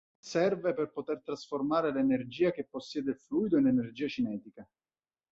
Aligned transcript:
Serve 0.19 0.73
per 0.73 0.89
poter 0.89 1.21
trasformare 1.21 1.93
l'energia 1.93 2.51
che 2.51 2.65
possiede 2.65 3.11
il 3.11 3.19
fluido 3.19 3.59
in 3.59 3.67
energia 3.67 4.07
cinetica. 4.07 4.67